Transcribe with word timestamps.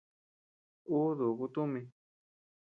Uu 0.95 1.11
dúkuu 1.17 1.47
tumi. 1.53 1.81